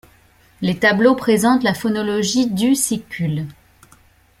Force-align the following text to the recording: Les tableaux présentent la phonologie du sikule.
Les 0.61 0.79
tableaux 0.79 1.13
présentent 1.13 1.61
la 1.61 1.75
phonologie 1.75 2.47
du 2.49 2.73
sikule. 2.73 3.45